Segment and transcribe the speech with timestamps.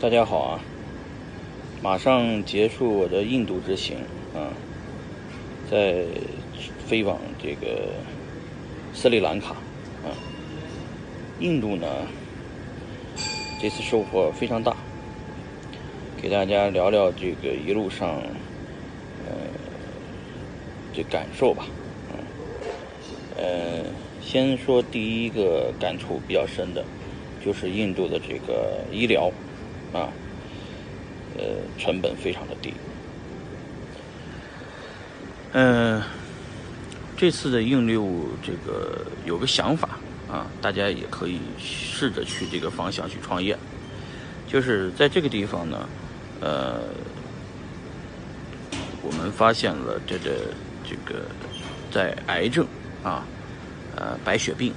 [0.00, 0.60] 大家好啊！
[1.82, 3.98] 马上结束我的印度之行
[4.34, 4.48] 啊，
[5.70, 6.06] 在
[6.86, 7.90] 飞往这个
[8.94, 9.50] 斯里兰卡
[10.02, 10.08] 啊。
[11.38, 11.86] 印度呢，
[13.60, 14.74] 这次收获非常大，
[16.22, 18.22] 给大家聊聊这个一路上
[19.28, 19.36] 呃
[20.94, 21.66] 这感受吧。
[23.36, 23.84] 呃，
[24.22, 26.82] 先说第一个感触比较深的，
[27.44, 29.30] 就是印度的这个医疗。
[29.92, 30.08] 啊，
[31.36, 31.44] 呃，
[31.78, 32.72] 成本非常的低。
[35.52, 36.00] 嗯，
[37.16, 39.98] 这次的印度这个有个想法
[40.30, 43.58] 啊，大家也可以试着去这个方向去创业。
[44.46, 45.88] 就是在这个地方呢，
[46.40, 46.80] 呃，
[49.02, 51.22] 我们发现了这个这个
[51.90, 52.64] 在癌症
[53.02, 53.24] 啊，
[53.96, 54.72] 呃，白血病，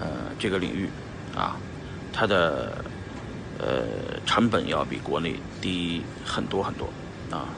[0.00, 0.88] 呃，这个领域
[1.36, 1.56] 啊，
[2.12, 2.84] 它的。
[3.58, 3.84] 呃，
[4.26, 6.88] 成本要比国内低很多很多，
[7.30, 7.48] 啊，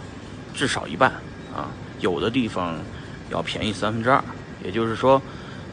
[0.54, 1.10] 至少一半，
[1.52, 2.76] 啊，有的地方
[3.30, 4.22] 要便宜三分之二。
[4.64, 5.20] 也就是说，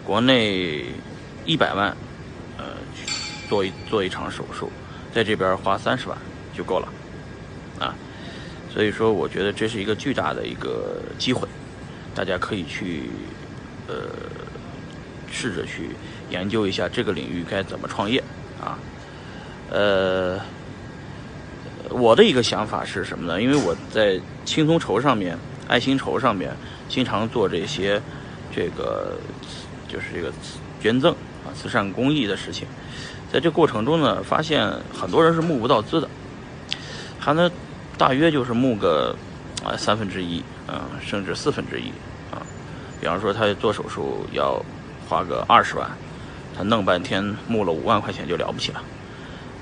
[0.04, 0.86] 国内
[1.46, 1.96] 一百万，
[2.58, 2.66] 呃，
[3.48, 4.72] 做一做一场手术，
[5.14, 6.18] 在这边花三十万
[6.56, 6.88] 就够了，
[7.80, 7.96] 啊，
[8.74, 11.48] 所以说我觉得这是一个巨大的一个机会，
[12.16, 13.10] 大家可以去，
[13.88, 13.96] 呃，
[15.32, 15.90] 试着去
[16.32, 18.24] 研究一下这个领域该怎么创业，
[18.60, 18.78] 啊。
[19.72, 20.40] 呃，
[21.90, 23.42] 我的一个想法是什么呢？
[23.42, 26.56] 因为我在轻松筹上面、爱心筹上面
[26.88, 28.02] 经常做这些，
[28.56, 29.18] 这个
[29.88, 30.32] 就是这个
[30.80, 31.12] 捐赠
[31.44, 32.68] 啊、慈善公益的事情。
[33.34, 36.08] 在这过程中呢，发现很多人是募不到资的，
[37.20, 37.52] 他呢
[37.98, 39.16] 大约就是募个
[39.64, 41.90] 啊三分之一啊，甚至四分之一
[42.32, 42.46] 啊。
[43.02, 44.64] 比方说他做手术要
[45.10, 45.90] 花个二十万，
[46.56, 48.82] 他弄半天募了五万块钱就了不起了。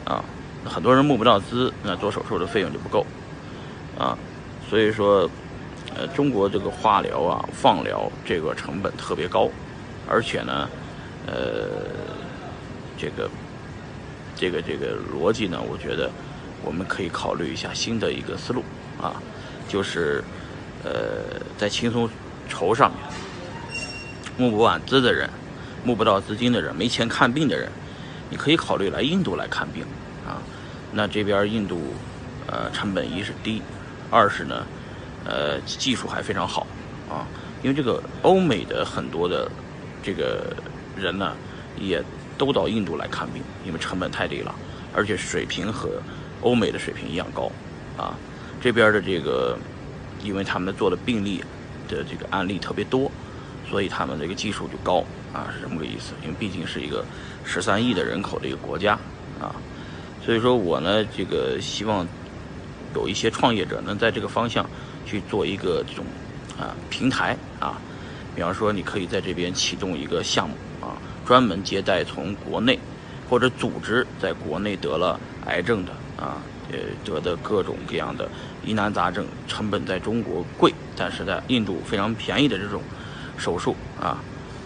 [0.06, 0.24] 啊，
[0.66, 3.06] 很多人募不到资，那做手术的费用就不够，
[3.98, 4.18] 啊，
[4.70, 5.30] 所以说，
[5.96, 9.50] 呃，中国这个化疗啊、放疗这个成本特别高，
[10.10, 10.68] 而且呢，
[11.26, 11.68] 呃，
[12.98, 13.30] 这个，
[14.36, 16.10] 这个这个逻辑呢，我觉得
[16.66, 18.64] 我们可以考虑一下新的一个思路
[19.02, 19.14] 啊，
[19.70, 20.24] 就是，
[20.84, 22.10] 呃，在轻松
[22.50, 23.00] 筹上面，
[24.38, 25.30] 募不完资的人，
[25.86, 27.72] 募不到资金的人，没钱看病的人。
[28.34, 29.84] 你可以考虑来印度来看病，
[30.26, 30.42] 啊，
[30.92, 31.94] 那这边印度，
[32.48, 33.62] 呃，成本一是低，
[34.10, 34.66] 二是呢，
[35.24, 36.66] 呃，技术还非常好，
[37.08, 37.28] 啊，
[37.62, 39.48] 因为这个欧美的很多的
[40.02, 40.52] 这个
[40.98, 41.36] 人呢，
[41.80, 42.04] 也
[42.36, 44.56] 都到印度来看病，因为成本太低了，
[44.96, 46.02] 而且水平和
[46.42, 47.52] 欧美的水平一样高，
[47.96, 48.18] 啊，
[48.60, 49.56] 这边的这个，
[50.24, 51.44] 因为他们做的病例
[51.88, 53.12] 的这个案例特别多，
[53.70, 55.06] 所以他们这个技术就高。
[55.34, 57.04] 啊，是这么个意思，因为毕竟是一个
[57.44, 58.94] 十三亿的人口的一个国家
[59.42, 59.56] 啊，
[60.24, 62.08] 所以说我呢，这个希望
[62.94, 64.64] 有一些创业者能在这个方向
[65.06, 66.06] 去做一个这种
[66.60, 67.82] 啊平台啊，
[68.36, 70.94] 比方说你可以在这边启动一个项目啊，
[71.26, 72.78] 专门接待从国内
[73.28, 76.38] 或者组织在国内得了癌症的啊，
[76.72, 78.30] 呃得的各种各样的
[78.64, 82.84] 疑难杂症，成本在中国贵，但是在印度非常便宜的这种
[83.36, 84.22] 手术啊。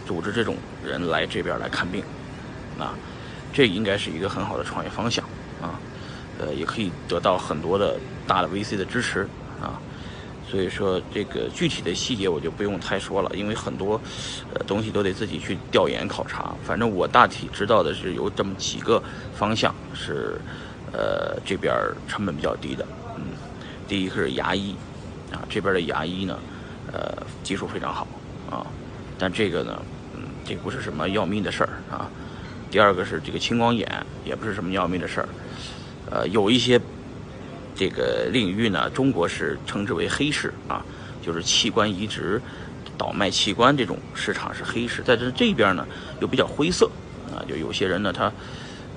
[0.08, 2.02] 组织这种人来这边来看病，
[2.80, 2.96] 啊，
[3.52, 5.24] 这应该是一个很好的创业方向
[5.62, 5.78] 啊，
[6.40, 9.28] 呃，也可以得到很多的大的 VC 的支持
[9.62, 9.78] 啊，
[10.50, 14.00] 所以说这个具体的细节我就不用太说了，因为很多
[14.54, 16.56] 呃东西都得自己去调研考察。
[16.64, 19.04] 反正我大体知道的是有这么几个
[19.36, 20.40] 方向是
[20.94, 21.76] 呃这边
[22.08, 22.86] 成本比较低的，
[23.18, 23.24] 嗯，
[23.90, 24.74] 第一个是牙医
[25.34, 26.40] 啊，这边的牙医呢，
[26.94, 28.08] 呃，技术非常好
[28.50, 28.66] 啊，
[29.20, 29.82] 但这个呢。
[30.48, 32.10] 这不是什么要命的事儿啊。
[32.72, 33.88] 第二个是这个青光眼，
[34.26, 35.30] 也不是什么要命的事儿。
[36.10, 36.80] 呃，有一些
[37.76, 40.84] 这个领域呢，中国是称之为黑市啊，
[41.22, 42.42] 就是器官移植、
[42.98, 45.04] 倒卖器官这种市场是黑市。
[45.04, 45.86] 在这这边呢，
[46.22, 46.90] 又比较灰色
[47.30, 48.32] 啊，就有些人呢，他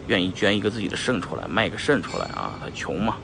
[0.07, 3.17] 愿意捐一个自己的肾出来，卖个肾出来啊，他穷嘛。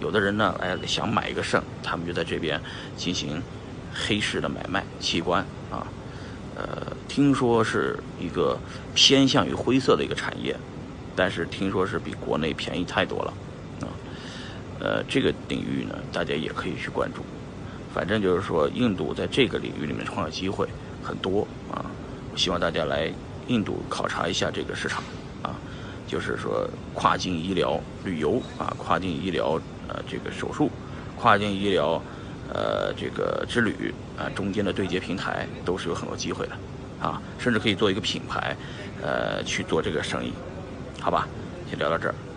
[0.00, 2.60] 有的人呢，哎，想买一个肾，他们就在这边
[2.96, 3.40] 进行
[3.94, 5.86] 黑市的买卖器官啊。
[6.54, 8.58] 呃，听说是一个
[8.94, 10.54] 偏向于灰色的一个产业，
[11.16, 13.32] 但是听说是比国内便宜太多了，
[13.80, 13.88] 啊，
[14.78, 17.22] 呃，这个领域呢，大家也可以去关注。
[17.94, 20.68] 反正就是说，印度在这个领域里面创造机会
[21.02, 21.84] 很多啊，
[22.30, 23.10] 我希望大家来
[23.48, 25.02] 印度考察一下这个市场
[25.42, 25.56] 啊，
[26.06, 29.58] 就是说跨境医疗旅游啊，跨境医疗
[29.88, 30.70] 呃这个手术，
[31.16, 32.02] 跨境医疗。
[32.48, 36.56] 呃，这个之旅啊，中间的对接平台都是有很多机会的，
[36.98, 38.56] 啊，甚至可以做一个品牌，
[39.02, 40.32] 呃，去做这个生意，
[41.00, 41.26] 好吧？
[41.68, 42.14] 先聊到这儿。